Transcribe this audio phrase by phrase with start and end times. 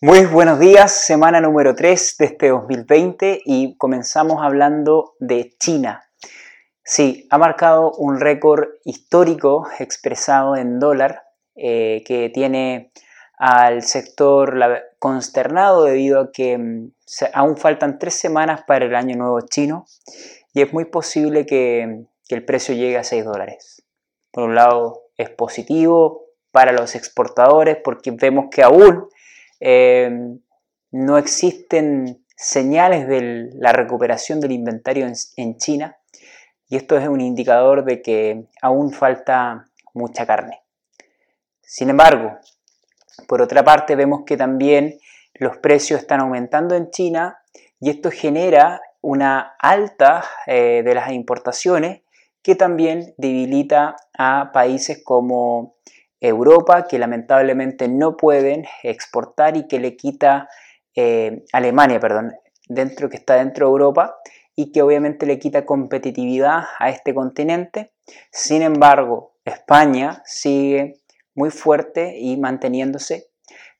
[0.00, 6.08] Muy buenos días, semana número 3 de este 2020 y comenzamos hablando de China.
[6.84, 11.24] Sí, ha marcado un récord histórico expresado en dólar
[11.56, 12.92] eh, que tiene
[13.38, 14.56] al sector
[15.00, 16.92] consternado debido a que mm,
[17.32, 19.84] aún faltan tres semanas para el año nuevo chino
[20.54, 23.82] y es muy posible que, que el precio llegue a 6 dólares.
[24.30, 26.22] Por un lado es positivo
[26.52, 29.08] para los exportadores porque vemos que aún
[29.60, 30.40] Em,
[30.90, 35.06] no existen señales de la recuperación del inventario
[35.36, 35.98] en, China
[36.68, 40.62] y esto es un indicador de que aún falta mucha carne.
[41.60, 42.38] Sin embargo,
[43.26, 44.98] por otra parte vemos que también
[45.34, 47.38] los precios están aumentando en China
[47.80, 52.02] y esto genera una alta eh, de las importaciones
[52.42, 55.76] que también debilita a países como
[56.20, 60.48] Europa, que lamentablemente no pueden exportar y que le quita
[60.94, 62.34] eh, Alemania, perdón,
[62.68, 64.16] dentro que está dentro de Europa
[64.56, 67.92] y que obviamente le quita competitividad a este continente.
[68.32, 71.00] Sin embargo, España sigue
[71.34, 73.28] muy fuerte y manteniéndose,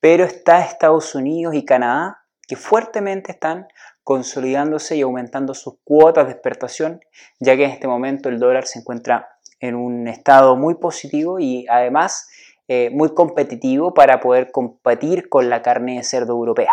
[0.00, 3.66] pero está Estados Unidos y Canadá que fuertemente están
[4.04, 7.00] consolidándose y aumentando sus cuotas de exportación,
[7.40, 9.35] ya que en este momento el dólar se encuentra
[9.66, 12.28] en un estado muy positivo y además
[12.68, 16.72] eh, muy competitivo para poder competir con la carne de cerdo europea.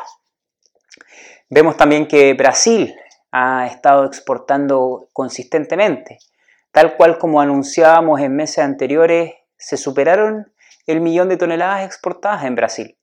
[1.50, 2.95] Vemos también que Brasil
[3.31, 6.17] ha estado exportando consistentemente,
[6.72, 10.52] tal cual como anunciábamos en meses anteriores, se superaron
[10.88, 12.97] el millón de toneladas exportadas en Brasil.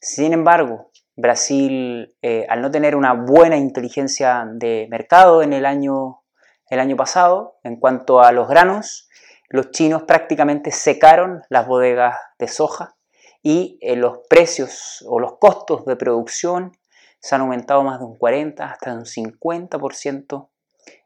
[0.00, 6.22] Sin embargo, Brasil, eh, al no tener una buena inteligencia de mercado en el año
[6.70, 7.58] el año pasado.
[7.62, 9.08] En cuanto a los granos,
[9.48, 12.96] los chinos prácticamente secaron las bodegas de soja
[13.42, 16.72] y eh, los precios o los costos de producción
[17.20, 20.48] se han aumentado más de un 40 hasta un 50%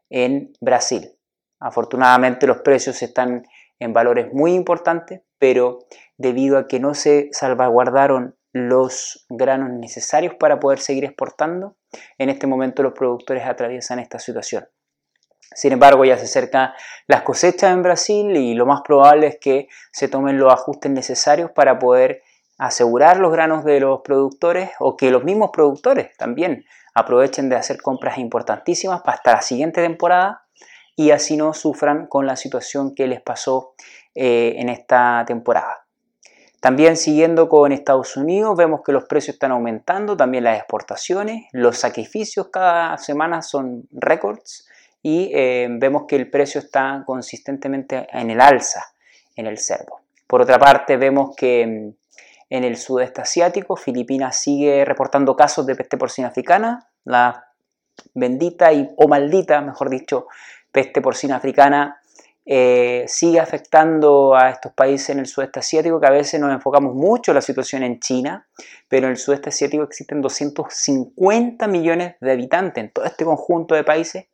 [0.09, 1.17] en Brasil.
[1.59, 3.43] Afortunadamente los precios están
[3.79, 5.79] en valores muy importantes, pero
[6.17, 11.75] debido a que no se salvaguardaron los granos necesarios para poder seguir exportando,
[12.17, 14.67] en este momento los productores atraviesan esta situación.
[15.55, 16.71] Sin embargo, ya se acercan
[17.07, 21.51] las cosechas en Brasil y lo más probable es que se tomen los ajustes necesarios
[21.51, 22.21] para poder
[22.57, 27.81] asegurar los granos de los productores o que los mismos productores también aprovechen de hacer
[27.81, 30.43] compras importantísimas hasta la siguiente temporada
[30.95, 33.73] y así no sufran con la situación que les pasó
[34.13, 35.85] eh, en esta temporada.
[36.59, 41.77] También siguiendo con Estados Unidos, vemos que los precios están aumentando, también las exportaciones, los
[41.77, 44.65] sacrificios cada semana son récords
[45.03, 48.93] y eh, vemos que el precio está consistentemente en el alza
[49.35, 49.99] en el cerdo.
[50.27, 51.93] Por otra parte, vemos que mm,
[52.49, 57.45] en el sudeste asiático, Filipinas sigue reportando casos de peste porcina africana, la
[58.13, 60.27] bendita y, o maldita, mejor dicho,
[60.71, 61.99] peste porcina africana
[62.45, 66.93] eh, sigue afectando a estos países en el sudeste asiático, que a veces nos enfocamos
[66.93, 68.47] mucho en la situación en China,
[68.87, 73.83] pero en el sudeste asiático existen 250 millones de habitantes en todo este conjunto de
[73.83, 74.25] países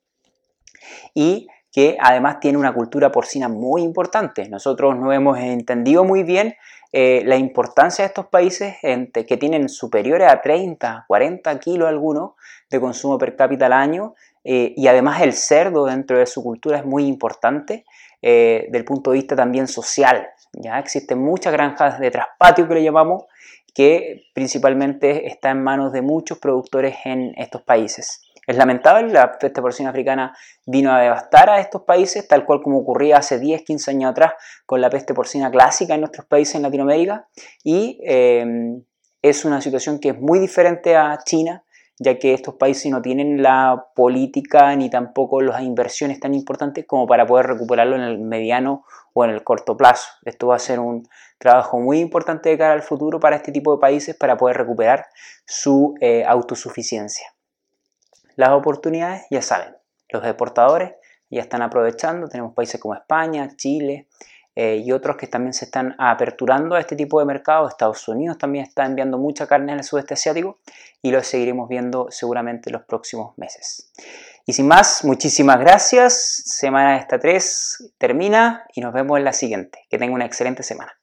[1.14, 4.50] y que además tiene una cultura porcina muy importante.
[4.50, 6.56] Nosotros no hemos entendido muy bien
[6.92, 12.32] eh, la importancia de estos países que tienen superiores a 30, 40 kilos algunos
[12.70, 16.80] de consumo per cápita al año eh, y además el cerdo dentro de su cultura
[16.80, 17.86] es muy importante
[18.22, 20.28] eh, del punto de vista también social.
[20.54, 20.80] ¿ya?
[20.80, 23.26] Existen muchas granjas de traspatio que le llamamos
[23.76, 28.22] que principalmente está en manos de muchos productores en estos países.
[28.50, 32.80] Es lamentable, la peste porcina africana vino a devastar a estos países, tal cual como
[32.80, 34.34] ocurría hace 10, 15 años atrás
[34.66, 37.28] con la peste porcina clásica en nuestros países en Latinoamérica.
[37.64, 38.82] Y em,
[39.22, 41.64] es una situación que es muy diferente a China,
[42.00, 47.06] ya que estos países no tienen la política ni tampoco las inversiones tan importantes como
[47.06, 48.84] para poder recuperarlo en el mediano
[49.14, 50.10] o en el corto plazo.
[50.26, 51.08] Esto va a ser un
[51.38, 55.06] trabajo muy importante de cara al futuro para este tipo de países para poder recuperar
[55.46, 57.28] su eh, autosuficiencia.
[58.40, 59.76] Las oportunidades, ya saben,
[60.08, 60.94] los deportadores
[61.30, 64.08] ya están aprovechando, tenemos países como España, Chile
[64.56, 67.68] eh, y otros que también se están aperturando a este tipo de mercado.
[67.68, 70.58] Estados Unidos también está enviando mucha carne al sudeste asiático
[71.02, 73.92] y lo seguiremos viendo seguramente en los próximos meses.
[74.46, 76.42] Y sin más, muchísimas gracias.
[76.46, 79.80] Semana esta 3 termina y nos vemos en la siguiente.
[79.90, 80.99] Que tenga una excelente semana.